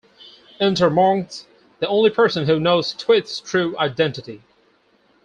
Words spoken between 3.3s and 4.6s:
true identity.